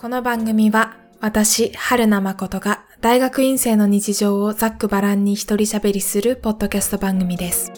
[0.00, 7.70] この番組は私、春名誠が大学院生の日常をざっくばらんに一人喋りするポッドキャスト番組です。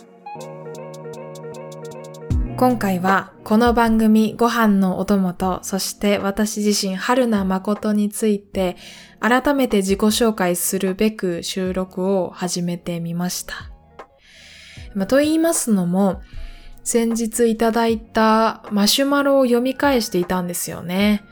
[2.56, 8.76] 今回はこの番組ご飯のお供とそして私自身春名誠について
[9.18, 13.72] 改めて自己紹介するべく収録を始めてみました。
[14.94, 16.23] まあ、と言いますのも
[16.84, 21.24] 先日いただいたマシュマロを読み返していたんですよね。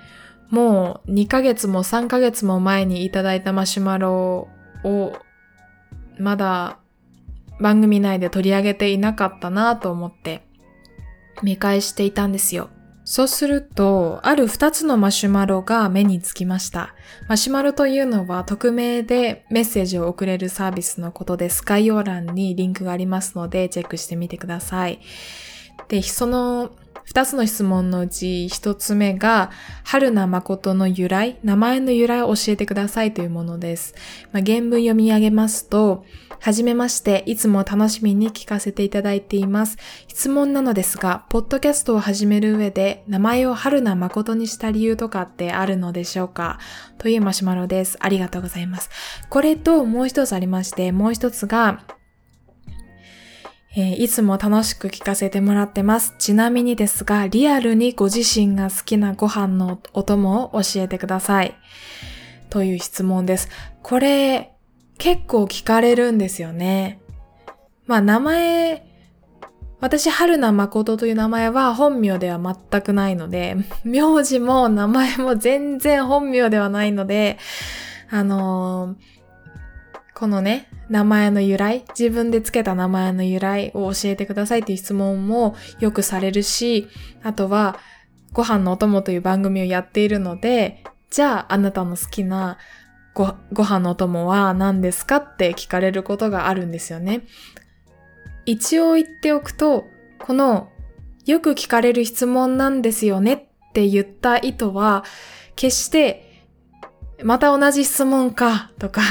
[0.50, 4.48] もう2ヶ月も3ヶ月も前にいただいたマシュマロ
[4.84, 5.12] を
[6.18, 6.78] まだ
[7.60, 10.42] 番組内で取り上げていなかったなと思って
[11.42, 12.68] 見返していたんですよ。
[13.04, 16.94] そうすると、ある2つのマシュマロが目につきました。
[17.28, 21.62] マシュマロというのは匿名でメッセージを送れるサービスのことです。
[21.64, 25.00] 概要欄にリンクがありますのでチェックしてみてください。
[25.88, 26.70] で、その
[27.12, 29.50] 2つの質問のうち1つ目が、
[29.82, 33.94] 春名誠の由来、名前の由来を教えてくださいというものです。
[34.30, 36.04] まあ、原文読み上げますと、
[36.38, 39.76] はじめまして、いつも楽しみに聞かせていただいています。
[40.06, 46.58] 質問なのですが、ポッドキャストを始める上で、名前を春名誠にした理由とかってあるのでしょうか？
[46.96, 47.98] というマシュマロです。
[48.00, 48.88] ありがとうございます。
[49.28, 51.82] これともう一つありまして、もう一つが、
[53.76, 56.14] えーいつも楽しく聞かせてもらってます。
[56.18, 61.54] ちなみにですが、リアルにご自身が好きなご飯のお供を教えてください。
[62.48, 63.48] という質問です。
[63.82, 64.52] これ、
[64.98, 67.00] 結構聞かれるんですよね。
[67.86, 68.86] まあ、名前、
[69.78, 77.38] 私、春名誠という名前は本名では全くないので、名字も名前も全然本名ではないので、
[78.10, 79.20] あのー
[80.12, 86.88] このね、名前の由来、自分でつけた名前の由来を教えてくださいっていう質問もよくされるし、
[87.22, 87.78] あとは、
[88.32, 92.58] ご飯のお供という番組をやっているので、じゃああなたの好きな
[93.14, 97.22] ご、ご飯のお供は何ですかって聞かれることがあるんですよね。
[98.44, 99.84] 一応言っておくと、
[100.18, 100.70] この、
[101.24, 105.04] よく聞かれる質問なんですよねって言った意図は、
[105.54, 106.30] 決して
[107.22, 109.02] また同じ質問かとか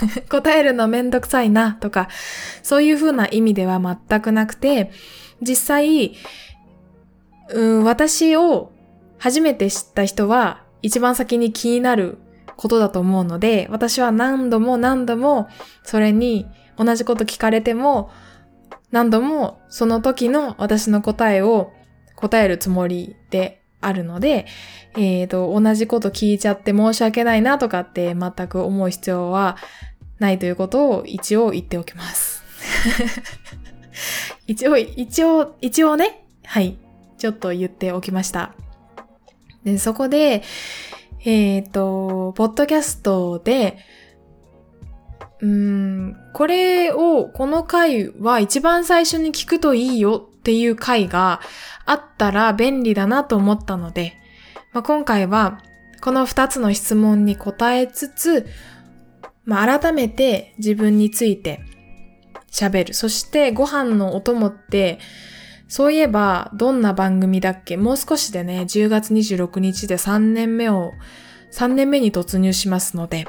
[0.28, 2.08] 答えるのめんどくさいなとか
[2.62, 4.90] そういう風な意味では全くなくて
[5.40, 6.14] 実際
[7.50, 8.72] うん私を
[9.18, 12.18] 初めて知った人は一番先に気になる
[12.56, 15.48] ことだと思うので私は何度も何度も
[15.82, 16.46] それに
[16.76, 18.10] 同じこと聞かれても
[18.90, 21.72] 何度もその時の私の答えを
[22.14, 24.46] 答えるつもりであるので、
[24.96, 29.56] えっ、と、同じこと聞いちゃって申し訳ないなとかって全く思う必要は
[30.18, 32.42] ないということを一応言っておきます。
[34.46, 36.78] 一応、一応、一応ね、はい、
[37.18, 38.54] ちょっと言っておきました。
[39.64, 40.42] で、そこで、
[41.24, 43.78] えっ、と、ポッドキャストで、
[45.40, 51.40] うーん、これを、この回は一番最初に聞くといいよっていう回が
[51.86, 54.12] あったら便利だなと思ったので、
[54.72, 55.60] まあ、今回は
[56.00, 58.46] この2つの質問に答えつつ、
[59.44, 61.62] まあ、改めて自分について
[62.48, 62.94] 喋る。
[62.94, 65.00] そしてご飯のお供って、
[65.66, 67.76] そういえばどんな番組だっけ？
[67.76, 70.92] もう少しでね、10月26日で3年目を、
[71.50, 73.26] 3年目に突入しますので、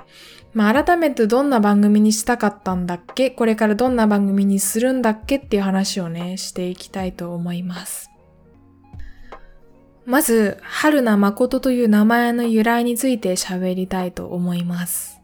[0.53, 3.30] まあ、改めてどんな番組にしたかったんだっけ？
[3.30, 8.09] これからどんな番組にするんだっけっていう話をね、していきたいと思います。
[10.06, 15.22] まず、春名誠という名前の由来について喋りたいと思います。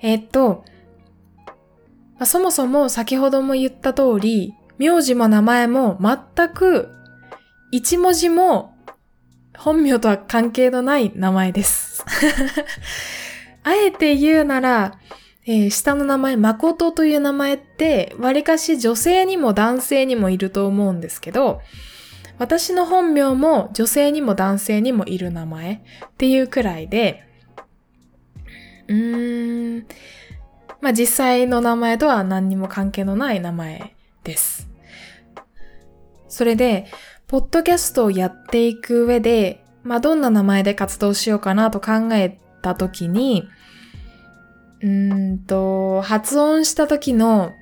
[0.00, 0.64] えっと、
[2.18, 6.90] まそもそも先ほども言った通り、名字も名前も全く
[7.72, 8.76] 一文字も
[9.56, 12.04] 本名とは関係のない名前です。
[13.64, 14.98] あえて言うなら、
[15.46, 21.60] えー下の名前、誠という名前って、わりかし女性にも男性にもいると思うんですけど、
[22.38, 27.24] 私の本名も女性にも男性にもいる名前っていうくらいで、
[28.88, 29.86] うーん、
[30.80, 33.94] まあ実際の名前とは何にも関係のない名前
[34.24, 34.68] です。
[36.28, 36.86] それで、
[37.26, 43.48] ポッドキャストをやっていく上で、まあどんな名前で活動しようかなと考えたときに、
[44.82, 47.52] うんと、発音した時の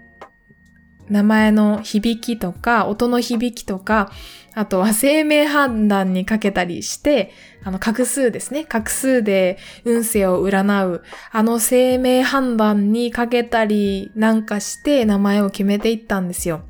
[1.09, 4.11] 名前の響きとか、音の響きとか、
[4.55, 7.33] あとは生命判断にかけたりして、
[7.65, 8.67] あの、画数ですね。
[8.69, 11.03] 画数で運勢を占う、
[11.33, 16.63] あの生命判断にかけたりなんかして名前を決めていったんですよ。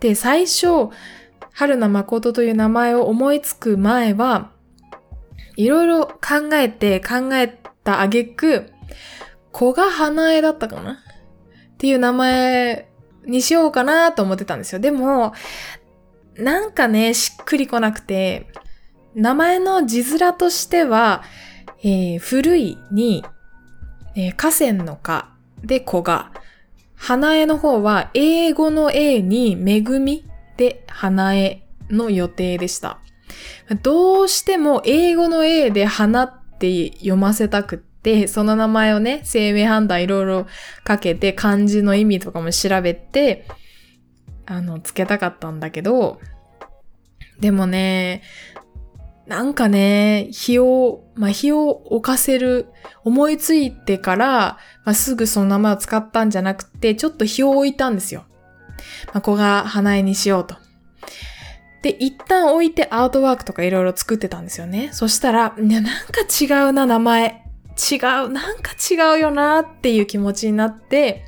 [0.00, 0.90] で、最初、
[1.52, 4.50] 春名誠という名前を思いつく前は、
[5.56, 7.48] いろいろ考えて考え
[7.84, 8.72] たあげく、
[9.52, 10.92] 小賀花江だったかな？
[10.92, 10.96] っ
[11.78, 12.88] ていう名前
[13.26, 14.80] にしようかなと思ってたんですよ。
[14.80, 15.34] でも、
[16.36, 18.46] なんかね、しっくりこなくて、
[19.14, 21.22] 名前の字面としては、
[21.82, 23.24] えー、古いに、
[24.14, 25.28] えー、河川の河
[25.62, 26.32] で子が、
[26.94, 30.24] 花江の方は英語の A に恵み
[30.56, 33.00] で花江の予定でした。
[33.82, 40.46] どうしても英語の A で花って読ませたくって、その名前をね、生命判断いろいろ
[40.84, 43.46] かけて漢字の意味とかも調べて、
[44.46, 46.20] あの、つけたかったんだけど、
[47.40, 48.22] でもね、
[49.26, 52.66] なんかね、日を、まあ、日を置かせる、
[53.04, 58.24] 思いついてから、まあ、すぐその名前を使ったんじゃなくて、ちょっと日を置いたんですよ。
[59.06, 60.56] まあ、こが花江にしようと。
[61.82, 64.90] で、一旦置いてアートワークとかいろいろ作ってたんですよね。
[64.92, 67.42] そしたら、いや、なんか違うな、名前。
[67.90, 71.24] 違う、なんか違うよなっていう気持ちになって、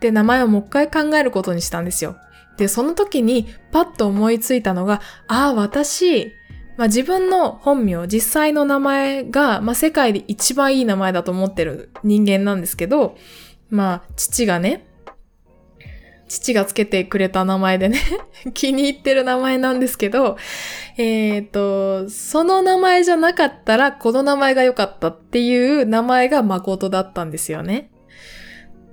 [0.00, 2.16] で、名前をもう一回考えることにしたんですよ。
[2.56, 6.32] で、その時にパッと思いついたのが、ああ、私、
[6.76, 13.16] まあ、自分の本名、実際の名前が、まあ、世界で一番いい名前だと思ってる人間なんですけど、
[13.70, 14.86] まあ、父がね、
[16.28, 18.00] 父がつけてくれた名前でね
[18.54, 20.36] 気に入ってる名前なんですけど、
[20.96, 27.90] えっ、ー、と、その名前じゃなかったら、この名前が良かったっていう名前が誠だったんですよね。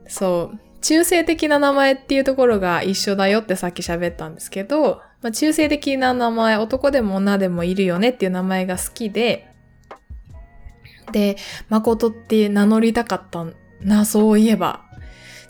[0.08, 0.60] そう。
[0.82, 9.48] 中性的な名前っていうところが一緒だよってさっき喋ったんですけど、まあ、中性的な名前、男でも女でもいるよねっていう名前が好きで、
[11.14, 11.38] で、
[11.70, 13.46] 誠って名乗りたかった
[13.82, 14.82] な、そういえば。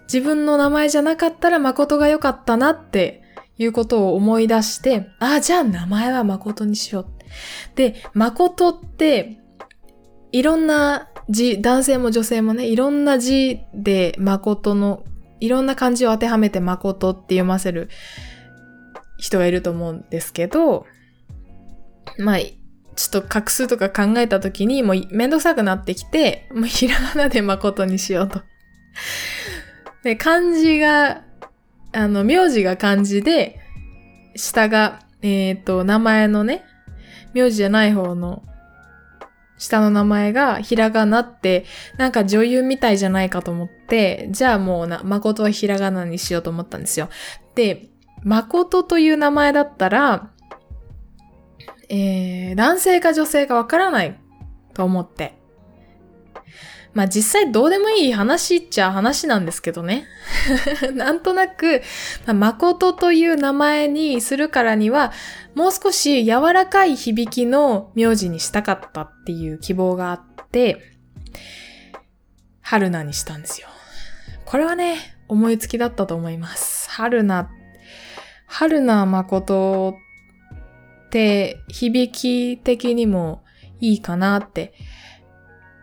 [0.03, 3.23] 自分の名前じゃなかったら誠が良かったなって
[3.57, 7.07] いうことを思い出して、あ、じゃあ名前は誠にしよう。
[7.75, 9.39] で、誠って、
[10.31, 15.03] いろんな字、男性も女性もね、いろんな字で誠の
[15.39, 17.89] いろんな漢字を当てはめて誠って読ませる
[19.17, 20.85] 人がいると思うんですけど、
[22.17, 28.41] まあ、ちょっと画数とか考えた時にもうめんどくさくなってきて、もうひらがなで誠にしようと。
[30.03, 31.23] で、漢字が、
[31.91, 33.59] あの、名字が漢字で、
[34.35, 36.65] 下が、えっ、ー、と、名前のね、
[37.33, 38.43] 名字じゃない方の
[39.63, 41.65] 下の名前がひらがなって、
[41.97, 47.09] なんか女優みたいじゃないかと思って、じゃあもうな、誠はひらがなにしようと思ったんですよ。
[47.55, 47.89] で、
[48.23, 50.31] 誠という名前だったら、
[51.89, 54.19] えー、男性か女性かわからない
[54.73, 55.37] と思って。
[56.93, 60.05] まあ実際どうでもいい話っちゃ話なんですけどね。
[60.93, 61.81] なんとなく、
[62.25, 65.11] まあ、誠という名前にするからには、
[65.55, 70.79] もう少し柔らかい響きの名字にしたかったっていう希望があって、
[72.61, 73.67] 春菜にしたんですよ。
[74.45, 76.91] これはね、思いつきだったと思います。
[76.91, 77.49] 春菜、
[78.45, 79.97] 春菜誠
[81.07, 83.43] って響き的にも
[83.79, 84.73] いいかなって。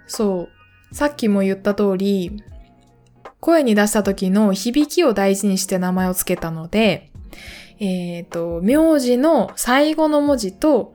[0.07, 0.60] そう。
[0.93, 2.43] さっきも言った通り、
[3.41, 7.11] 声に出した時の響きを大事にして名前をつけたので、
[7.79, 10.95] えっ、ー、と、名字の最後の文字と、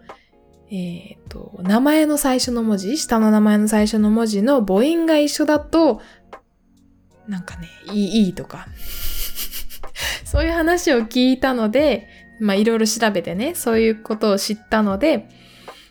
[0.69, 6.01] えっ、ー、と、名前の最初の文字、下の名前の最初の文字の母音が一緒だと、
[7.27, 8.67] なんかね、いい、いいとか。
[10.25, 12.07] そういう話を聞いたので、
[12.39, 15.29] まあいろいろ調べてね、そういうことを知ったので、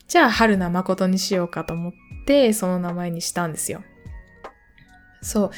[0.07, 1.93] じゃあ春名誠にしようかと思っ
[2.27, 3.83] て、その名前にしたんですよ。
[5.25, 5.51] そう。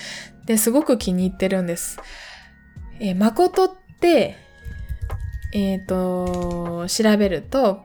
[0.46, 1.98] で、すごく気に入ってるんです。
[3.00, 3.70] えー、誠っ
[4.00, 4.36] て、
[5.52, 7.82] えっ、ー、と、調べると、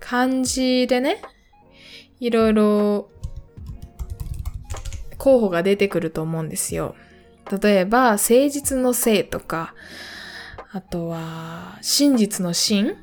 [0.00, 1.22] 漢字でね、
[2.18, 3.10] いろいろ
[5.18, 6.96] 候補が出てくると思うんですよ。
[7.62, 9.74] 例えば、誠実の誠とか、
[10.72, 12.96] あとは、真実の真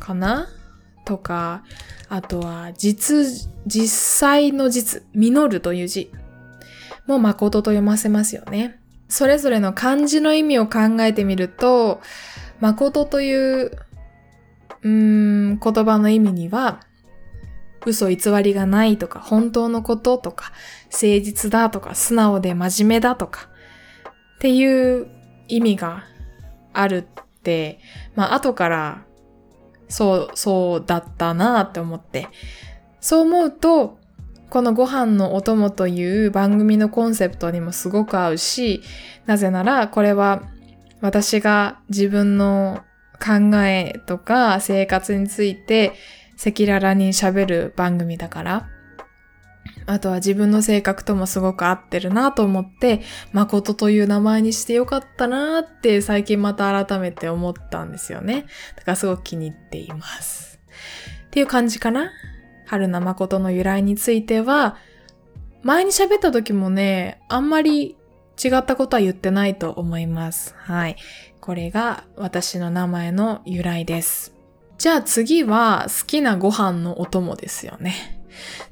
[0.00, 0.48] かな？
[1.08, 1.64] とか、
[2.10, 6.12] あとは、実、実際の実、実るという字
[7.06, 8.78] も誠と読ませますよね。
[9.08, 12.02] それぞれの漢字の意味を考えてみると、
[12.60, 13.70] 誠という、
[14.82, 16.80] うーん、言葉の意味には、
[17.86, 20.52] 嘘偽りがないとか、本当のこととか、
[20.92, 23.48] 誠実だとか、素直で真面目だとか、
[24.36, 25.08] っていう
[25.48, 26.04] 意味が
[26.74, 27.80] あるって、
[28.14, 29.07] まあ後から
[29.88, 32.28] そう、そうだったなって思って。
[33.00, 33.98] そう思うと、
[34.50, 38.82] このご飯のお供という番組のコンセプトにもすごく合うし、
[39.26, 40.42] なぜならこれは
[41.00, 42.82] 私が自分の
[43.20, 45.92] 考えとか生活について
[46.38, 48.68] 赤裸々に喋る番組だから。
[49.88, 53.00] あとは自分の性格ともすごく合ってるなと思って、
[53.32, 58.44] 誠という名前にしてよかったなって最近また改めて思ったんですよね。
[58.76, 60.60] だからすごく気に入っています。
[61.26, 62.10] っていう感じかな
[62.66, 64.76] 春名誠の由来については、
[65.62, 67.96] 前に喋った時もね、あんまり
[68.42, 70.54] 違ったことは言ってないと思います。
[70.58, 70.96] はい。
[71.40, 74.34] これが私の名前の由来です。
[74.76, 78.17] じゃあ次は好きなご飯のお供ですよね。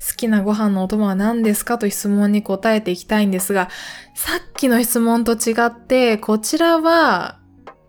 [0.07, 3.69] 好きなご飯のお供は何ですかと質問に答えていきたいんですが、
[4.15, 7.39] さっきの質問と違って、こちらは、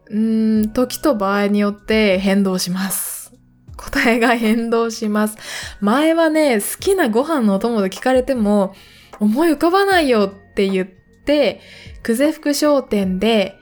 [0.10, 3.34] うーん、時と場合によって変動します。
[3.76, 5.38] 答えが変動します。
[5.82, 8.74] 前はね、好きなご飯のお供で聞かれても、
[9.20, 10.88] 思い浮かばないよって言っ
[11.26, 11.62] て、
[12.04, 13.58] 久世福商店で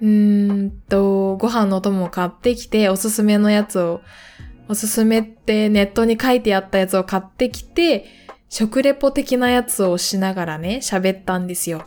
[0.00, 4.00] うーんと、ご飯のお供を買ってきて、おすすめのやつを、
[4.70, 8.06] おすすめってネットに書いてあったやつを買ってきて、
[8.48, 11.86] 食レポ的なやつをしながらね、喋ったんですよ。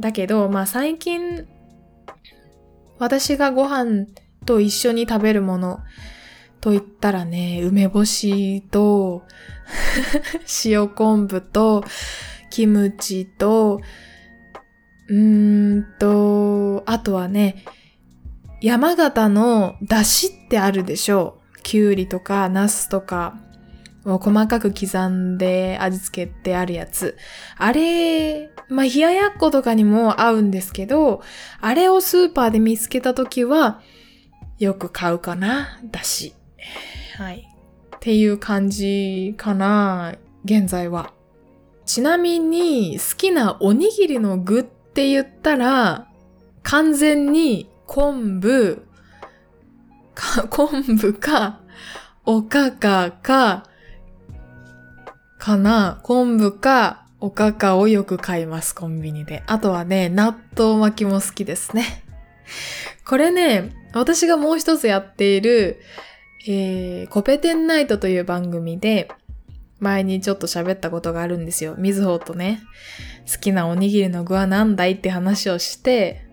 [0.00, 1.46] だけど、まあ最近、
[2.98, 4.06] 私がご飯
[4.44, 5.78] と一緒に食べるもの
[6.60, 9.22] と言ったらね、梅干しと、
[10.64, 11.84] 塩昆布と、
[12.50, 13.80] キムチと、
[15.08, 17.64] うーんと、あとはね、
[18.60, 21.35] 山形の出汁ってあるでしょう。
[21.66, 23.36] きゅうりとか、ナスとか、
[24.04, 27.16] を細かく刻んで味付けてあるやつ。
[27.56, 31.22] あれ、まあ、冷ややっことかにも合うんですけど、
[31.60, 33.80] あれをスーパーで見つけたときは、
[34.58, 36.34] よく買うかな、だし。
[37.18, 37.48] はい。
[37.96, 41.12] っていう感じかな、現在は。
[41.84, 46.06] ちなみに、好きなおにぎりの具っって言ったら、
[46.62, 48.85] 完全に昆布、
[50.16, 51.60] か、昆布か、
[52.24, 53.64] おかかか、
[55.38, 56.00] かな。
[56.02, 59.44] 昆布か、おかかをよく買います、コンビニで。
[59.46, 62.02] あとはね、納豆巻きも好きですね。
[63.06, 65.80] これね、私がもう一つやっている、
[66.48, 69.08] えー、コペテンナイトという番組で、
[69.78, 71.74] 前にちょっと喋ったことがあるんですよ。
[71.78, 72.62] みずほとね。
[73.30, 76.26] 好きなおにぎりの具は何だいって話をして、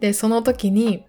[0.00, 1.07] で、その時に、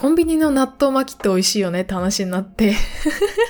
[0.00, 2.74] コンビニの納豆巻きって美味しいよねって話になって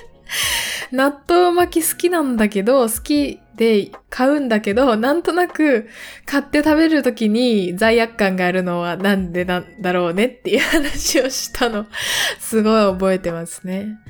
[0.90, 5.88] 納豆巻き好きなんだけど、好きで買うんだけど、なんとなく
[6.26, 11.86] 買って食べるときに罪悪感があるのはなんでなんだろうねっていう話をしたの、
[12.40, 14.00] すごい覚えてますね。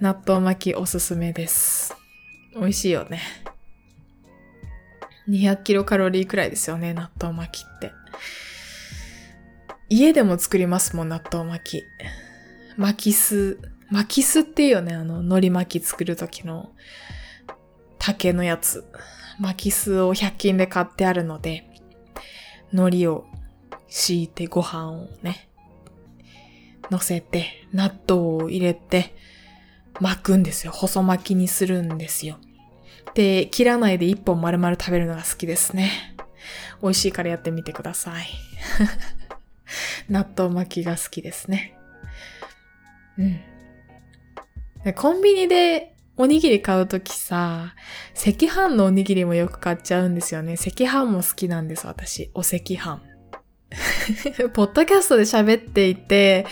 [0.00, 1.94] 納豆巻きおすすめです。
[2.56, 3.20] 美味しいよね。
[5.28, 7.92] 200キロカロリーくらいですよね、納豆巻きって。
[9.90, 11.84] 家でも作りますもん、納豆巻き。
[12.76, 13.58] 巻き酢。
[13.90, 16.70] 巻き酢っていうよね、あの、海苔巻き作るときの
[17.98, 18.84] 竹のやつ。
[19.40, 21.68] 巻き酢を100均で買ってあるので、
[22.72, 23.26] 海苔を
[23.88, 25.48] 敷いてご飯をね、
[26.88, 29.16] 乗せて、納豆を入れて、
[29.98, 30.72] 巻くんですよ。
[30.72, 32.38] 細巻きにするんですよ。
[33.14, 35.90] で、切らないで一本丸々食べるのが好きですね。
[36.80, 38.28] 美味しいからやってみてください。
[40.08, 41.76] 納豆巻きが好きですね。
[43.18, 44.94] うん。
[44.94, 47.74] コンビニでおにぎり買うときさ、
[48.14, 50.54] 赤飯のおにぎりもよく買っちゃうんですよね。
[50.54, 52.30] 赤飯も好きなんです、私。
[52.34, 53.00] お赤飯。
[54.52, 56.46] ポッドキャストで喋っていて、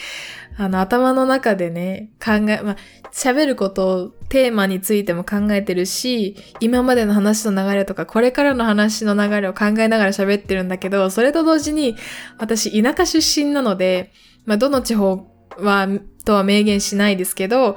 [0.60, 2.76] あの、頭の中でね、考え、ま、
[3.12, 11.96] 喋ることをテーマについても考えてるし、今までの話の流れとか、これからの話の流れを考えながら喋ってるんだけど、それと同時に、
[12.38, 14.12] 私、田舎出身なので、
[14.46, 15.86] まあ、どの地方は、
[16.24, 17.76] とは明言しないですけど、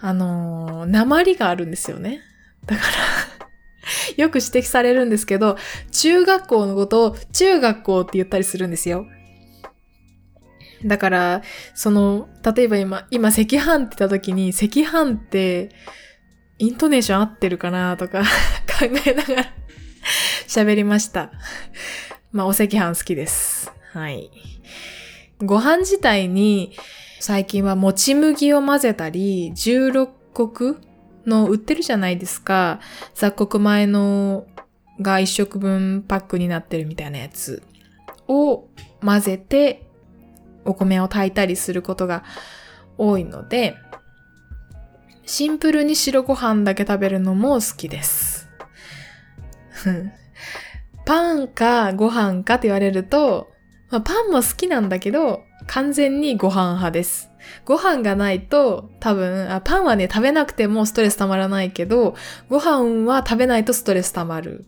[0.00, 2.22] あのー、鉛があるんですよね。
[2.64, 2.88] だから
[4.16, 5.58] よく指摘されるんですけど、
[5.92, 9.06] 中学校のことを中学校って言ったりするんですよ。
[10.84, 11.42] だから、
[11.74, 15.70] その、例えば今、今、赤飯って言った時に、赤飯って、
[16.58, 18.22] イントネーション合ってるかなとか
[18.78, 19.46] 考えながら
[20.46, 21.32] 喋りました。
[22.30, 23.72] まあ、お赤飯好きです。
[23.92, 24.30] はい。
[25.40, 26.72] ご飯自体に、
[27.20, 30.80] 最近はもち麦を混ぜたり、16穀
[31.26, 32.80] の売ってるじゃないですか。
[33.14, 34.46] 雑穀米の
[35.00, 37.62] が一食分パックになってるみたいなやつ
[38.28, 38.68] を
[39.00, 39.86] 混ぜて
[40.64, 42.24] お米を炊いたりすることが
[42.98, 43.76] 多いので、
[45.26, 48.48] シンプルに白ご飯だけ食べるのも好きです。
[51.06, 53.48] パンかご飯かって言われると、
[53.90, 57.30] まあ、パンも好きなんだけど、完全にご飯派です。
[57.64, 62.14] ご飯がないと多分あ、パンはね、食べなくてもストレス溜まらないけど、
[62.48, 64.66] ご飯は食べないとストレス溜まる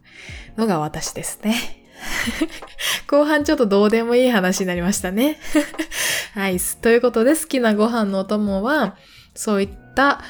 [0.56, 1.85] のが私ですね。
[3.08, 5.38] 後半ちょっとどうでもいい話になりましたね。
[6.34, 6.58] はい。
[6.82, 8.96] ということで好きなご飯のお供は、
[9.34, 10.20] そういった、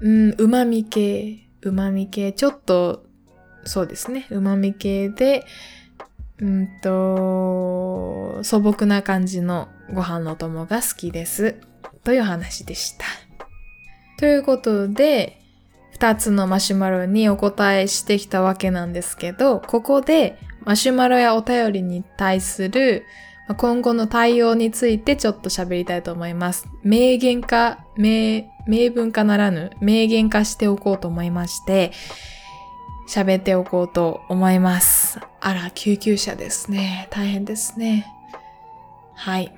[0.00, 3.04] うん、旨味系、旨味系、ちょっと、
[3.64, 5.44] そうですね、旨味系で、
[6.38, 11.56] うんと、素朴な感じのご飯のお供が好きです。
[12.04, 13.04] という話でした。
[14.18, 15.40] ということで、
[15.92, 23.06] 二つのマシュマロにお答えしてきたわけなんですけど、ここでマシュマロやお便りに対する
[23.56, 26.68] 今後の対応についてちょっと喋りたいと思います。
[26.82, 31.92] 明言化、明、明文化ならぬ、明言化しておこうと思いまして、
[33.08, 35.20] 喋っておこうと思います。
[35.40, 37.08] あら、救急車ですね。
[37.10, 38.06] 大変ですね。
[39.14, 39.52] はい。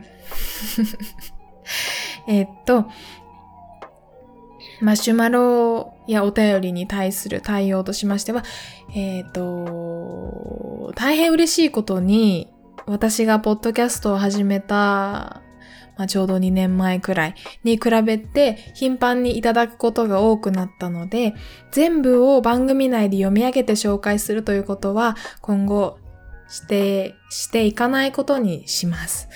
[2.27, 2.87] えっと、
[4.81, 8.45] マシュマロやお便りに対する対応としましては、
[8.95, 12.53] えっ、と、大変嬉しいことに、
[12.87, 15.43] 私がポッドキャストを始めた、
[15.97, 21.35] まあ、ちょうど2年前くらいに比べて頻繁にいただくことが多くなったので、
[21.73, 25.99] 全部を番組内で読み上げて紹介するということは今後
[26.49, 29.29] して、していかないことにします。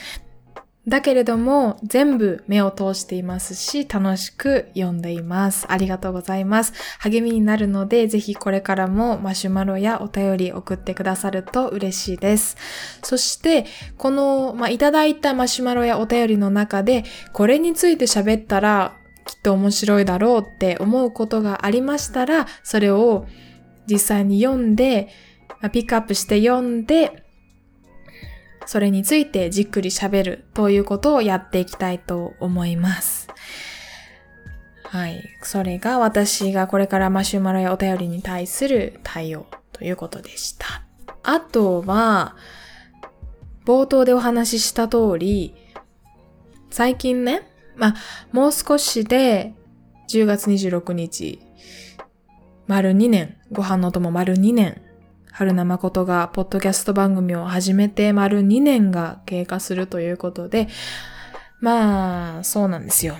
[0.88, 5.66] だけれども、全部目を通していますし、楽しく読んでいます。
[5.68, 6.72] ありがとうございます。
[6.98, 12.56] 励みになるので、ぜひこれからもマシュマロやお便り送ってくださると嬉しいです。
[13.02, 13.66] そして、
[13.98, 17.04] この、まあ、いただいたマシュマロやお便りの中で、
[17.34, 23.26] これについて喋ったら、きっと面白いだろうって思うことがありましたら、それを
[23.86, 25.08] 実際に読んで、
[25.70, 27.27] ピックアップして読んで、
[28.68, 33.28] それについてじっくり喋るということをやっていきたいと思います。
[34.82, 35.24] はい。
[35.40, 40.82] それが私がこれからマシュマロやお便りに対する対応ということでした。
[41.22, 42.36] あとは、
[43.64, 45.54] 冒頭でお話しした通り、
[46.68, 47.94] 最近ね、まあ、
[48.32, 49.54] もう少しで
[50.10, 51.40] 10月26日、
[52.66, 54.82] 丸2年、ご飯の友丸2年
[55.32, 60.68] 春名誠がポッドキャスト番組を始めて丸2年が経過するということで、
[61.60, 63.16] まあ、そうなんですよ。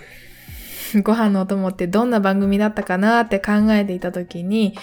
[1.03, 4.77] ご飯のお供ってどんな番組だったかなって考えていたときに、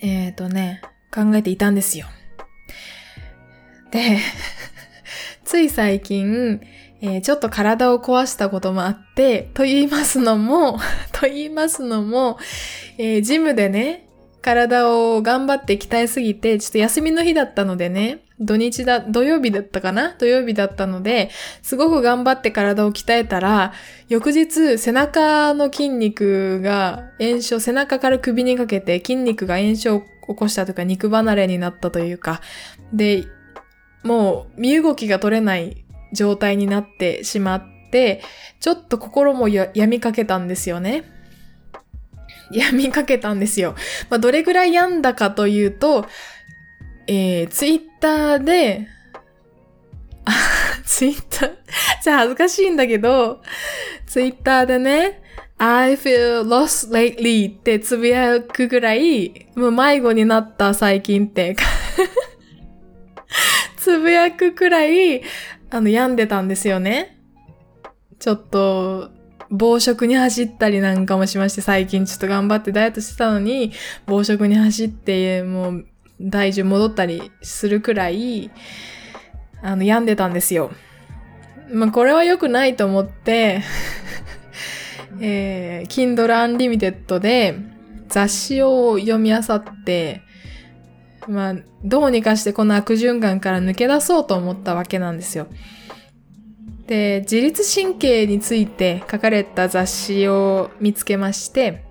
[0.00, 2.06] えっ、ー、とね、考えていたんですよ。
[3.90, 4.18] で、
[5.44, 6.60] つい最近、
[7.00, 10.78] えー、ちょっと体を壊したこともあって、と言いますのも、
[11.12, 12.38] と言いますのも、
[12.96, 14.08] えー、ジムでね、
[14.42, 20.16] 体を頑張って鍛えすぎて、ちょっと休みの日だったのでね、土日だ、土曜日だったかな？
[20.18, 21.30] 土曜日だったので、
[21.62, 23.72] すごく頑張って体を鍛えたら、
[24.08, 32.40] 翌日背中の筋肉が炎症、背中から首にかけて筋肉が炎症を起こしたとか肉離れになったというか、
[32.92, 33.24] で、
[34.02, 38.22] もう身動きが取れない状態になってしまって、
[38.58, 41.04] ちょっと心も病みかけたんですよね。
[42.52, 43.74] 病みかけたんですよ。
[44.10, 46.06] まあ、どれぐらい病んだかというと、
[47.06, 48.88] えー、ツイッターで、
[50.24, 50.32] あ、
[50.84, 51.52] ツイッター、
[52.02, 53.42] じゃあ恥ずかしいんだけど、
[54.06, 55.22] ツイッターでね、
[55.58, 61.56] I feel lost lately ってつぶやくぐらい、もう迷子になった最近って
[63.76, 65.22] つぶやくくらい、
[65.70, 67.16] あの、病んでたんですよね。
[68.18, 69.10] ちょっと、
[69.52, 73.72] 暴食に走ったりなんかもしまして、最近ちょっと頑張ってダイエットしてたのに、
[74.06, 75.84] 暴食に走って、もう、
[76.30, 78.50] 体重戻ったりするくらい、
[79.62, 80.72] あの、病んでたんですよ。
[81.72, 83.62] まあ、これは良くないと思って
[85.20, 87.56] えー、Kindle Unlimited で
[88.08, 90.22] 雑誌を読み漁って、
[91.28, 95.46] まあ、どうにかしてこの悪循環から抜け出そうと思ったわけなんですよ。
[96.86, 101.84] で、自律神経について書かれた雑誌を見つけまして、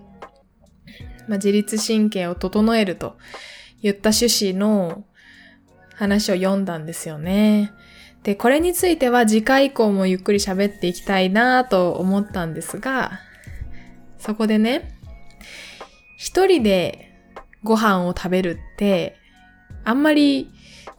[1.28, 3.18] まあ、自律神経を整えると
[3.82, 5.06] 言った趣旨の
[5.96, 7.72] 話を読んだんですよね。
[8.24, 13.20] で、これについては次回以降もゆっくり喋っていきたいなと思ったんですが、
[14.20, 14.98] そこでね、
[16.18, 17.18] 一人で
[17.64, 19.16] ご飯を食べるって、
[19.84, 20.52] あんまり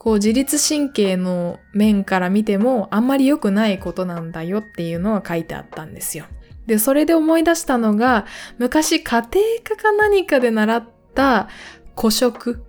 [0.02, 6.24] こう自律神経の面から見てもあんまり良くないことなんだよっていうのは書いてあったんですよ。
[6.66, 8.26] で、それで思い出したのが、
[8.58, 9.30] 昔家庭
[9.62, 11.48] 科か何かで習った
[11.96, 12.64] 古食。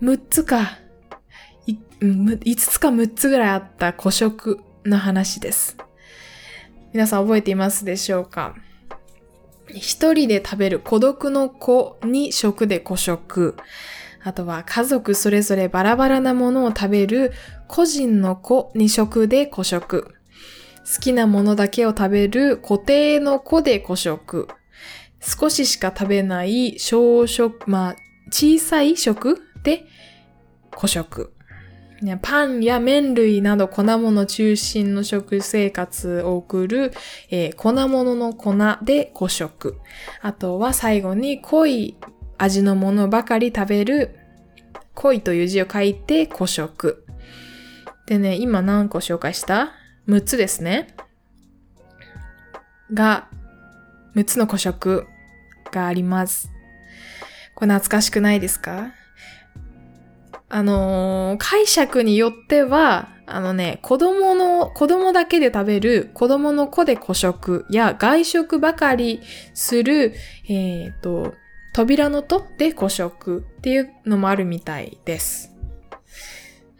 [0.00, 0.78] 6つか。
[1.66, 5.76] 5つか6つぐらいあった古食の話です。
[6.92, 8.54] 皆さん覚えていますでしょうか？
[9.74, 13.56] 一人で食べる孤独の子に食で孤食。
[14.26, 17.32] あとは家族それぞれバラバラなものを食べる
[17.68, 20.16] 個人の子に食で孤食。
[20.84, 24.48] 好きなものだけを食べる固定の子で孤食。
[25.20, 27.96] 少ししか食べない小食、まあ、
[28.32, 29.86] 小さい食で
[30.72, 31.32] 孤食。
[32.20, 36.92] パンや麺類など粉物中心の食生活を送る、
[37.30, 39.78] えー、粉物の粉で孤食。
[40.20, 41.96] あとは最後に濃い
[42.38, 44.18] 味のものばかり食べる、
[44.94, 47.04] 恋という字を書いて古食。
[48.06, 49.72] でね、今何個紹介した
[50.08, 50.94] ?6 つですね。
[52.92, 53.28] が、
[54.14, 55.06] 6つの古食
[55.72, 56.50] があります。
[57.54, 58.92] これ懐かしくないですか？
[60.48, 69.20] あのー、解釈によっては、あのね、子供の、子供だけで食べる子供の子で古食や外食ばかり
[69.52, 70.14] する、
[70.48, 71.34] えっ、ー、と、
[71.76, 75.52] 扉のとで古食っていうのもあるみたいです。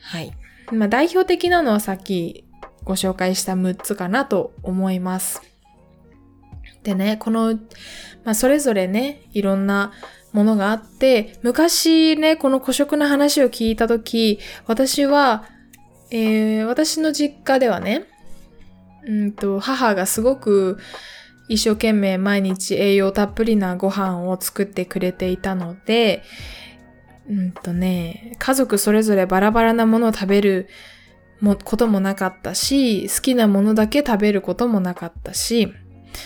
[0.01, 0.33] はい。
[0.73, 2.47] まあ、代表的なのはさっき
[2.83, 5.43] ご紹介した6つかなと思います。
[6.83, 7.57] でね、この、
[8.25, 9.93] まあ、それぞれね、いろんな
[10.33, 15.45] ものがあって、昔ね、この古食の話を聞いたとき、私は、
[16.11, 18.05] えー、私の実家ではね、
[19.07, 20.79] うんと、母がすごく、
[21.49, 26.23] 一生懸命毎日栄養たっぷりなご飯を作ってくれていたので、
[27.29, 30.69] うんとね、家族それぞれバラバラなものを食べる
[31.65, 35.73] こともなかったし、好きなものだけ食べることもなかったし、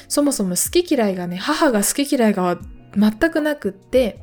[0.09, 2.59] そもそも好き嫌いがね、母が好き嫌いが
[2.95, 4.21] 全くなくって、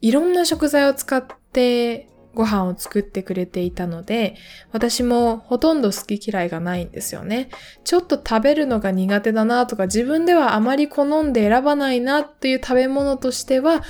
[0.00, 4.36] いろんな食材を使ってご飯を作ってくれていたので、
[4.72, 7.48] 私もほとんど好き嫌いがないんですよね。
[7.84, 13.82] ちょっと食べるのが苦手だなとか、自分ではあまり好んで選ばないなっていう食べ物としては、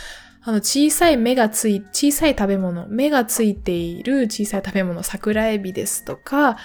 [0.43, 6.57] あの、小さい目がつい、小さい食べ物、目がついている小さい食べ物、桜エビですとか、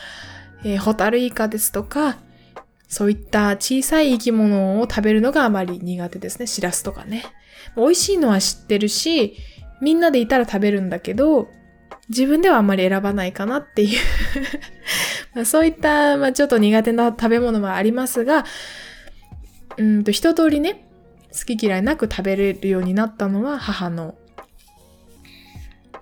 [0.64, 2.18] えー、ホタルイカですとか、
[2.88, 6.48] そういった小さい生き物を食べるのがあまり苦手ですね。
[6.48, 7.26] シラスとかね。
[7.76, 9.36] 美味しいのは知ってるし、
[9.82, 11.50] みんなでいたら食べるんだけど、
[12.10, 14.00] 自分ではあんまり選ばないかなっていう
[15.34, 18.46] まあそういった、まあ、ちょっと苦手な食べ物はありますが、
[19.78, 20.88] うんと一通りね、
[21.34, 24.16] 好き嫌いなく食べれるようになったのは母の、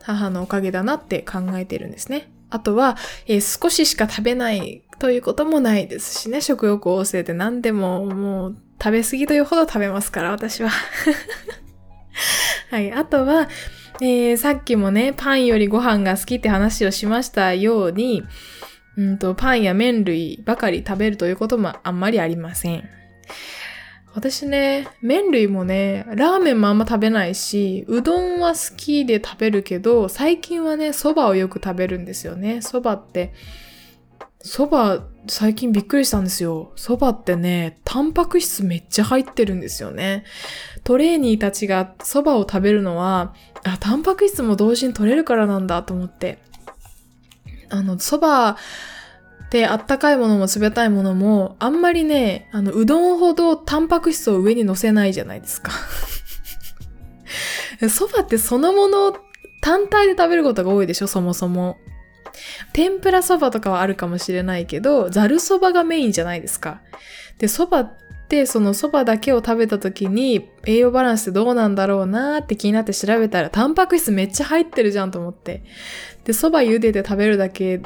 [0.01, 2.31] 母のおかげだなって考えてるんですね。
[2.49, 10.69] あとは、えー、少ししか食べないということもないですしね、食欲旺盛で何でももう食べ過ぎというほど食べますから、私は。
[12.69, 12.91] はい。
[12.91, 13.49] あとは、
[14.05, 18.23] えー、さっきもね、パンよりご飯が好きって話をしましたように、
[18.97, 22.83] うんと、パンや麺類ばかり食べるということもあんまりありません。
[24.13, 32.55] 私ね、麺類もね、ラーメンもあんま食べないし、うどんは好きで食べるけど、最近はね、蕎麦をよく食べるんですよね。
[32.57, 33.33] 蕎麦って、
[34.43, 36.73] 蕎麦、最近びっくりしたんですよ。
[36.75, 40.25] 蕎麦ってね、タンパク質めっちゃ入ってるんですよね。
[40.83, 46.39] トレーニーたちが蕎麦を食べるのは、あ、タンパク質も同時に取れるからなんだと思って。
[47.69, 48.59] あの、蕎麦
[49.45, 55.71] ってあったかいものも冷たいものも、あんまりね、あの、うどんほどタンパク質を上に乗せないじゃないですか。
[57.79, 59.15] 蕎麦ってそのもの
[59.61, 61.77] 単体で食べることが多いでしょ、そもそも。
[62.73, 66.81] 天ぷらそばとかはあるかもしれないけど、ざるそばがメインじゃないですか。
[67.37, 67.91] で、そばっ
[68.27, 75.63] てそのそばだけを食べた時に栄養バランスってどうなんだろうなーって気になって調べたらタンパク質めっちゃ入ってるじゃんと思って。
[76.23, 77.81] で、そば茹でて食べるだけ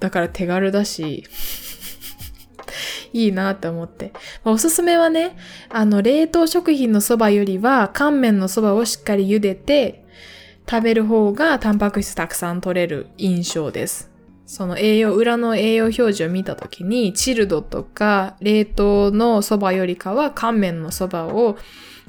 [0.00, 1.24] だから手軽だし、
[3.12, 4.12] いいなって思って。
[4.44, 5.36] まあ、おすすめはね、
[5.70, 10.05] あの、冷凍食品のそばよりは乾麺のそばをしっかり茹でて、
[10.68, 14.10] 食べる方がタンパク質たくさん取れる印象です。
[14.46, 21.56] その栄養、裏の栄養表示を見たときに、チルドとか冷凍のそばよりかは乾麺のそばを、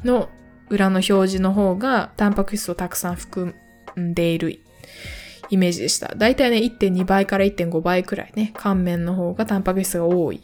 [0.04, 0.30] の
[0.70, 3.56] 裏の表示の方がタンパク質をたくさん含
[4.00, 4.60] んでいる
[5.50, 6.14] イメージでした。
[6.16, 10.42] だいたいね、1.2倍から1.5倍くらいね、乾麺の方がタンパク質が多い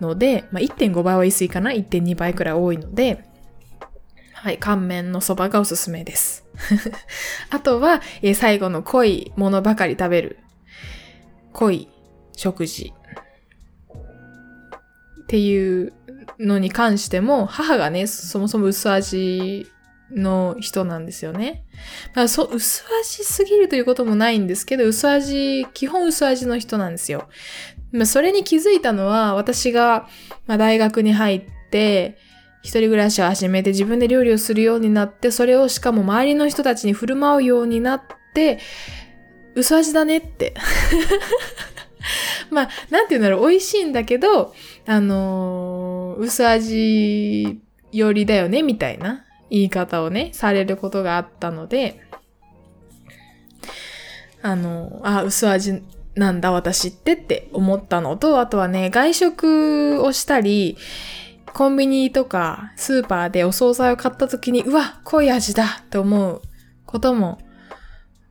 [0.00, 3.24] ので、まあ、1.5倍は言い過ぎかな ?1.2 倍くらい多いので、
[4.42, 6.46] はい、乾麺のそばがおすすめです。
[7.50, 10.38] あとは、え、最後の濃いものばかり食べる。
[11.52, 11.88] 濃い
[12.34, 12.94] 食事。
[15.24, 15.92] っていう
[16.38, 19.66] のに関しても、母がね、そもそも薄味
[20.10, 21.66] の人なんですよね。
[22.14, 27.28] まあ、そう、薄味すぎるということもないんですけど、薄味、基本薄味の人なんですよ。
[27.92, 30.08] まあ、それに気づいたのは、私が、
[30.46, 32.16] まあ、大学に入って、
[32.62, 38.02] 一人暮らしを始めて自分で料理をするようになって、それをしかも周りの人たちに振る舞うようになっ
[38.34, 38.58] て、
[39.54, 40.54] 薄味だねって。
[42.50, 44.54] まあ、なんて言うんだろう、美味しいんだけど、
[44.86, 47.60] あのー、薄味
[47.92, 52.00] 寄りだよね、みたいな言い方をね、されることがあったので、
[54.42, 55.82] あの、あ、薄味
[56.14, 60.76] なんだ私ってって思ったのと、あとはね、外食をしたり、
[61.52, 66.42] コンビニとかスーパーでお惣菜を買った時に、うわ、濃い味だって思う
[66.86, 67.38] ことも、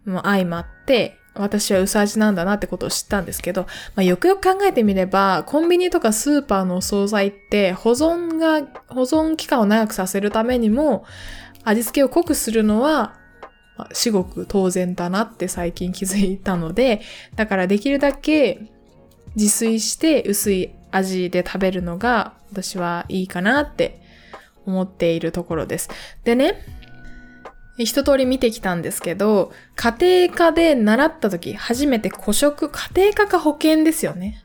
[0.05, 3.63] も相まって、私は薄味なんだなってことを知ったんですけど、
[3.95, 11.05] まあ、よくよく考えてみれば、コンビニとかスーパーのお惣菜って保存が、保存期間を長くさせるためにも、
[11.63, 13.15] 味付けを濃くするのは、
[13.93, 17.01] 至極当然だなって最近気づいたので、
[17.35, 18.59] だからできるだけ
[19.35, 24.01] 自炊して薄い味で食べるのが私はいいかなって
[24.65, 25.89] 思っているところです。
[26.23, 26.63] でね、
[27.77, 34.43] 一通り見てきたんですけど、家庭科で習った時、初めて古食、家庭科か保険ですよね。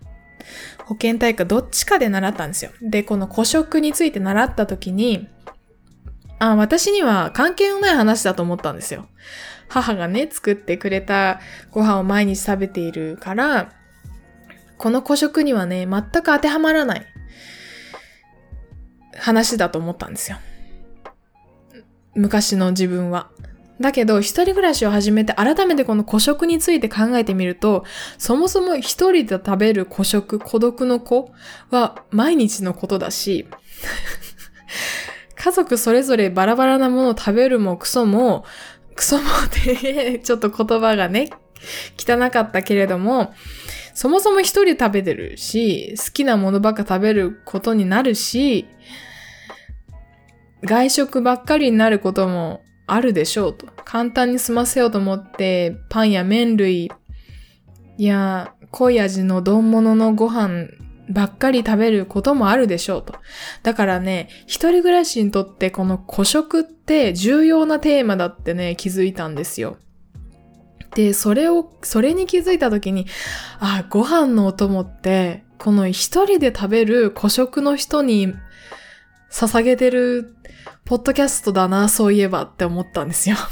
[0.85, 2.71] 保健体育どっちかで習ったんですよ。
[2.83, 5.29] で、この古食について習った時に、
[6.39, 9.07] あ、私には関係のない話だと思ったんですよ。
[9.69, 11.41] 母がね、作ってくれた
[11.71, 13.73] ご飯を毎日食べているから、
[14.77, 17.07] この古食にはね、全く当てはまらない
[19.19, 20.39] 話だと思ったんですよ。
[22.15, 23.31] 昔の自分は。
[23.81, 27.85] だけど、一人暮らしを始めて改めてこの古食について考えてみると、
[28.19, 31.33] そもそも一人で食べる古食、孤独の子
[31.71, 33.49] は毎日のことだし、
[35.35, 38.45] 家族それぞれバラバラなものを食べるもクソも、
[38.95, 41.31] クソもってちょっと言葉がね、
[41.99, 43.35] 汚かったけれども、
[43.95, 48.67] そもそも一人食べてるし、好きなものばっか食べることになるし、
[50.63, 53.67] 外食ばっかりになることもあるでしょうと。
[53.85, 56.91] 簡単に済ませようと思って、パンや麺類
[57.97, 60.67] や濃い味の丼物のご飯
[61.09, 63.15] ばっかり食べることもあるでしょうと。
[63.63, 69.77] だからね、一人暮らしにとってこの古食って重要なテーマだってね、気づいたんですよ。
[70.95, 73.07] で、それを、それに気づいた時に、
[73.59, 78.35] あ、ご飯のお供って、この一人で食べる古食の人に
[79.31, 80.37] 捧げてる
[80.85, 83.37] ポッドキャストだな、そういえばって思ったんですよ。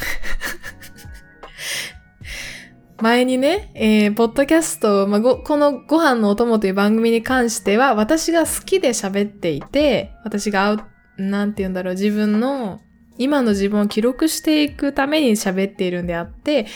[3.01, 12.81] 前にね、えー、ポッドキャスト、まあ、ご、このご飯のお供という番組に関しては、私が好きで喋っていて、私が、なんて言うんだろう、自分の、
[13.23, 16.67] 今の自分を記録していくために喋っているんであって、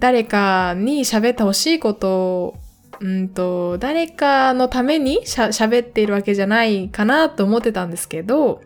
[0.00, 2.54] 誰かに喋ってほしいことを、
[3.00, 8.62] うんと、誰かのためにしゃ喋っているわけじゃないかなと思ってたんですけど、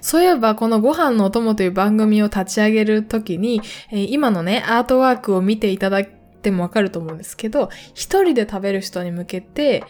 [0.00, 3.60] そういえばこのご飯のお供という番組を立ち上げるときに、
[3.90, 6.08] え、今のね、アートワークを見ていただい
[6.42, 9.84] てもわかると思うんですけど、一人で食べる人に向けて、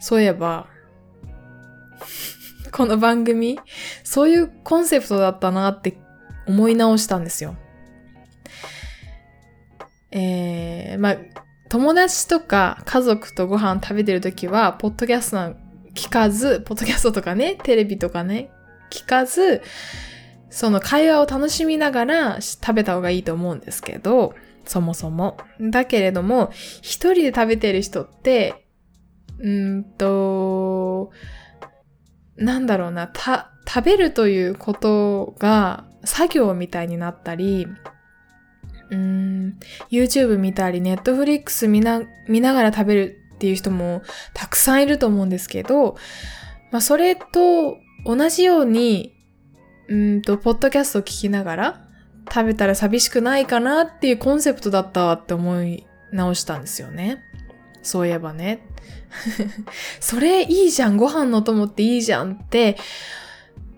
[0.00, 0.66] そういえば、
[2.74, 3.60] この番組、
[4.02, 5.96] そういうコンセプトだったなって
[6.48, 7.54] 思い直したんですよ。
[10.10, 11.16] えー、まあ、
[11.68, 15.54] 友達とか家族とご飯食べてるときは、ポッドキャスト
[15.94, 18.50] 聞かず、ポッドキャストとかね、テレビとかね、
[18.90, 19.62] 聞かず、
[20.50, 24.34] その会話を楽しみながら食べた方がいいと思うんですけど、
[24.64, 25.36] そもそも。
[25.60, 26.50] だけれども、
[26.82, 28.66] 一人で食べてる人って、
[29.38, 31.12] うんと、
[32.36, 37.66] なんだろうな、た、食べるということが作業みたいになったり、
[38.90, 39.58] うーん、
[39.90, 45.96] YouTube 見たり、Netflix 見な、見ながら食べるっていう人もたくさんいると思うんですけど、
[46.70, 49.14] まあそれと同じように、
[49.88, 51.88] うんと、ポッドキャストを聞きながら
[52.32, 57.22] 食べたら寂しくないかなっていうコンセプトだったって思い直したんですよね。
[57.84, 58.66] そういえばね。
[60.00, 62.76] それいいじゃん、ご飯の友っていいじゃんって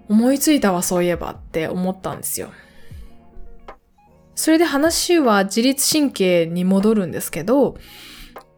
[0.09, 2.51] 思いついたわ、そういえばって思ったんですよ。
[4.35, 7.77] それで話は自律神経に戻るんですけど、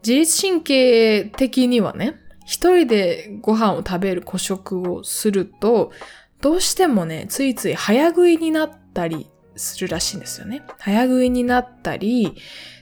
[0.03, 5.93] 自律神経的にはね、一人でご飯を食べる古食をすると、
[6.41, 10.63] どうしてもね、ついつい早食いになったりするらしいんですよね。
[10.79, 12.37] 早食いになったり、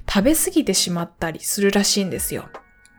[0.08, 2.48] 食べ過ぎてしまったりするらしいんですよ。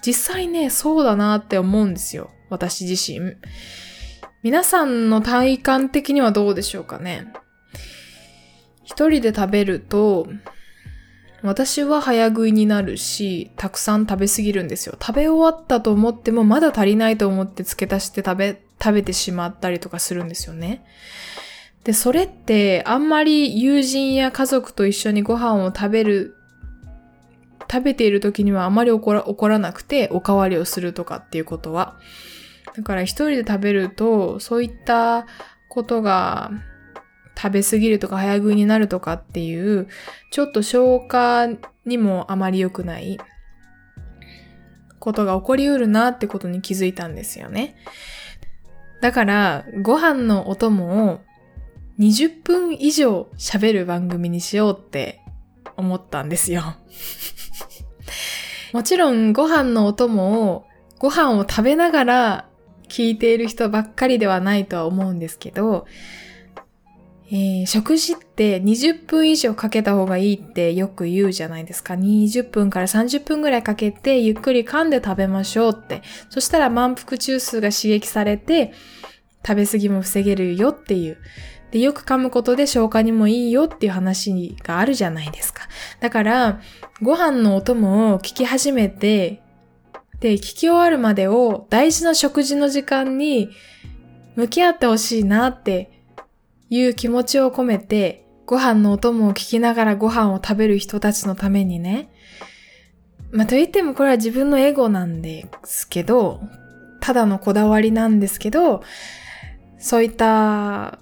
[0.05, 2.31] 実際ね、そうだなって思うんですよ。
[2.49, 3.35] 私自身。
[4.43, 7.33] 皆さんの体感的にはどうでしょうかね。
[8.83, 10.27] 一人で食べると、
[11.43, 14.95] 私は早食いになるし、たくさん食べすぎるんですよ。
[15.01, 20.85] 食べ終わったと思ってもまだ足りないと思って付け足して食べ、食べてしまったりとかするんですよね。
[21.83, 26.36] で、それってあんまり友人や家族と一緒にご飯を食べる、
[27.69, 31.99] 食べている時にはあまり起こら起こらなくて、おかわりをするとかっていうことは。
[32.75, 35.25] だから一人で食べると、そういった
[35.69, 36.51] ことが
[37.37, 39.87] 食べ過ぎるとか早食いになるとかっていう、
[40.31, 41.47] ちょっと消化
[41.85, 43.19] にもあまり良くない
[44.99, 47.75] ことが起こりうるなってことに気づいたんですよね。
[49.01, 51.21] だから、ご飯のお供を
[51.99, 55.21] 20分以上喋る番組にしようって
[55.75, 56.75] 思ったんですよ。
[58.73, 60.65] もちろんご飯のお供を
[60.99, 62.49] ご飯を食べながら
[62.89, 65.85] 聞いている人ばっかりではないとは思うんですけど、
[67.29, 71.93] えー、食事って20分以上かけた方がいいってよく言うじゃないですか。
[71.93, 76.01] 20分から30分ぐらいかけてゆっくり噛んで食べましょうって。
[76.29, 78.71] そしたら満腹中枢が刺激されて
[79.45, 81.17] 食べ過ぎも防げるよっていう。
[81.71, 85.63] で、よく噛むことで消化にもいいよっていう話があるじゃないですか。
[85.99, 86.61] だから、
[87.01, 89.41] ご飯のお供を聞き始めて、
[90.19, 93.49] で、聞き終わるまでを大事な食事の時間に
[94.35, 95.91] 向き合ってほしいなって
[96.69, 102.09] いう気持ちを込めて、ご飯のお供を聞きながらご飯を食べる人たちのためにね。
[103.31, 106.39] まあ、と言ってもこれは自分のエゴなんですけど、
[107.01, 108.83] ただのこだわりなんですけど、
[109.77, 110.99] そういった、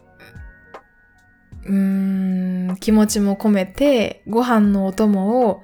[1.66, 5.64] うーん、気持ちも込めて、ご飯のお供を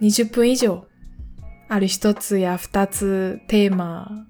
[0.00, 0.86] 20分以上、
[1.68, 4.26] ある一つや二つテーマ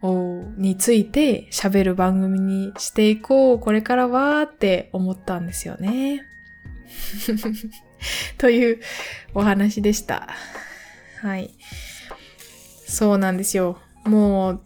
[0.00, 6.22] をについて喋る番組にしていこう、これからはって思ったんですよね。
[8.38, 8.80] という
[9.34, 10.28] お話でした。
[11.20, 11.50] はい。
[12.86, 13.80] そうなんですよ。
[14.04, 14.62] もう、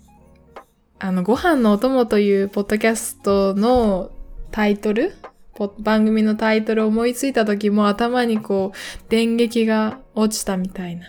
[1.04, 4.12] あの、ご飯のお供というポッドキャストの
[4.52, 5.12] タイトル
[5.80, 11.06] 番組のタイトルを思いついた時も頭にこう、電撃が落ちたみたいな。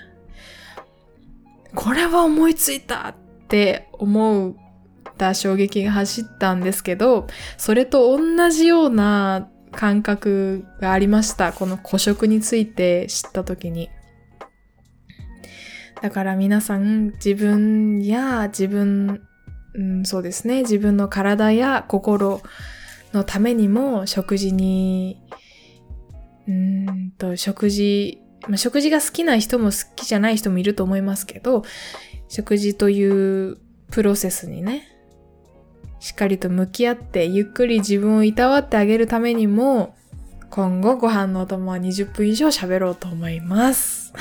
[1.76, 3.16] これは思いついたっ
[3.48, 4.54] て思っ
[5.16, 7.28] た衝撃が走ったんですけど、
[7.58, 11.54] それと同じような感覚がありました。
[11.54, 13.92] この古食について知った時に。
[16.02, 19.22] だから皆さん自分や自分、
[19.76, 22.42] うん、そうですね、自分の体や心
[23.14, 25.22] のためにも食事に、
[26.48, 31.64] うんと食事、まあ、食事が好きな人も好きじゃない人もいると思いますけど、
[32.28, 33.58] 食事という
[33.92, 34.88] プロセスにね、
[36.00, 39.96] しっかりと向き合ってゆっくり自分をいたわってあげるためにも、
[40.50, 44.14] 今後ご飯のお供は20分以上喋ろうと思います。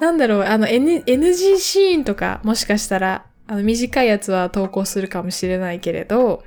[0.00, 6.42] なんだろう、あの、N、NG シーンとか、もしかしたら、あの、短いやつは投稿するかもしれないけれど、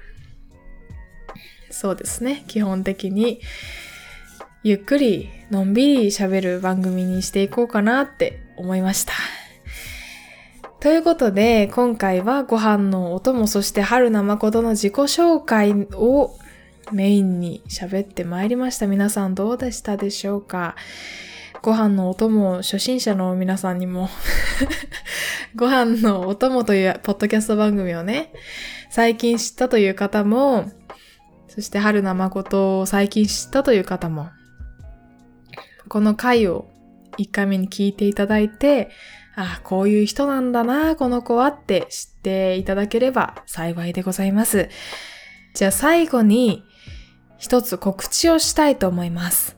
[1.71, 2.43] そうですね。
[2.47, 3.41] 基本的に、
[4.63, 9.13] ゆっくり、のんびり喋る番組にしていこうかなって思いました。
[10.79, 16.37] ということで、今回はご飯のお供、そして春名誠の自己紹介を
[16.91, 18.87] メインに喋ってまいりました。
[18.87, 20.75] 皆さんどうでしたでしょうか？
[21.61, 24.09] ご飯のお供を、初心者の皆さんにも
[25.55, 28.31] ご飯のお供というポッドキャスト番組をね、
[28.89, 30.71] 最近知ったという方も、
[31.47, 34.29] そして春名誠を最近知ったという方も、
[35.89, 36.69] この回を
[37.17, 38.89] 1回目に聞いていただいて、
[39.35, 44.69] ああこういう人なんだな、この子はって知っていただければ幸いでございます。
[45.55, 46.63] じゃあ最後に
[47.37, 49.55] 一つ告知をしたいと思います。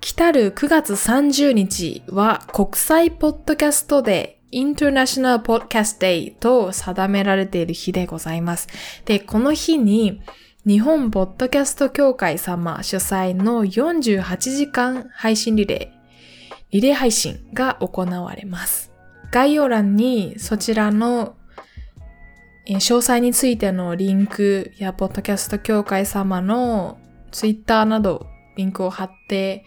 [0.00, 8.68] 来たる9月30日は国際ポッドキャストデー、インターナショナルポッドキャストデーと定められている日でございます。
[9.04, 10.22] で、この日に
[10.66, 18.92] 日本ポッドキャスト協会様主催の48時間配信リレー、リレー配信が行われます。
[19.30, 21.36] 概要欄にそちらの
[22.66, 26.98] 詳細についてのリンクやポッドキャスト協会様の
[27.30, 29.64] ツイッターなどリンクを貼って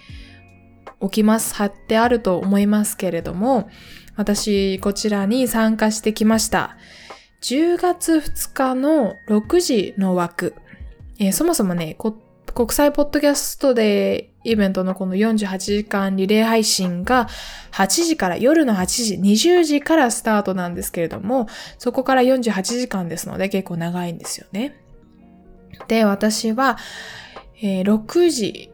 [0.99, 1.55] おきます。
[1.55, 3.69] 貼ってあると思いますけれども、
[4.15, 6.77] 私こちらに参加してきました。
[7.41, 10.55] 10月2日の6時の枠
[11.19, 17.27] えー、そもそもね、国際ポッドキャストでイベントのこの48時間リレー配信が
[17.71, 21.47] 8時から、夜の8時、20時からスタートなんですけれども、
[21.77, 24.79] そこから48時間ですので結構長いんですよね。
[25.89, 26.77] で、私は、
[27.61, 28.71] えー、6時、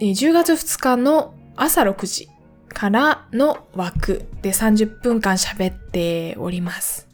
[0.00, 2.28] 10月2日の朝6時
[2.68, 7.08] からの枠で30分間喋っております。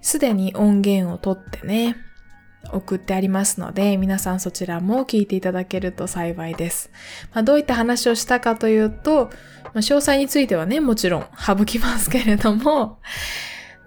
[0.00, 1.96] すでに音源を取ってね、
[2.72, 6.90] 送ってありますので、皆さんそちらも聞いていただけると幸いです。
[7.32, 9.30] まあ、どういった話をしたかというと、
[9.66, 12.98] まあ、詳細についてはね、もちろん 省きますけれども、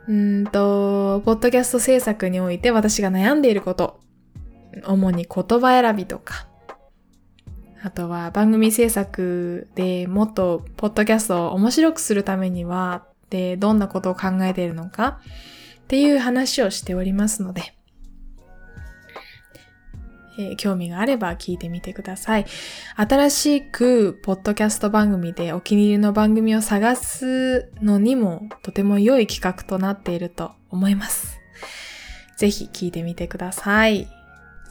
[0.07, 3.99] うんと、ポッドキャスト制作において私が悩んでいること、
[4.85, 6.47] 主に言葉選びとか、
[7.85, 15.19] あとは番組制作でもっとポッドキャストを面白くするためには、で、どんなことを考えているのか
[15.83, 17.75] っていう話をしておりますので、
[20.39, 22.47] えー、興味があれば聞いてみてください。
[22.95, 31.39] 新しくポッドキャスト番組でお気に入りの番組を探すのにもとても良い企画となっていると思います。
[32.35, 34.07] ぜひ聞いてみてください。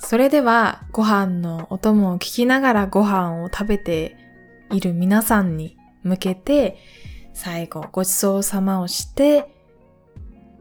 [0.05, 4.17] それではご飯のお供を聞きながらご飯を食べて
[4.71, 6.77] いる皆さんに向けて
[7.33, 9.51] 最後ごちそうさまをして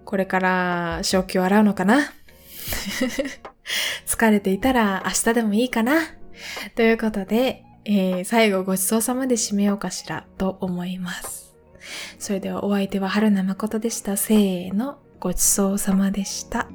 [0.06, 2.00] これから食器を洗うのかな？
[4.08, 5.94] 疲れていたら明日でもいいかな？
[6.76, 11.54] ということで、えー、最後ごちそうさまで締めようかしらと思います。
[12.18, 14.16] それではお相手は春名誠でした。
[14.16, 16.68] せーの、ごちそうさまでした。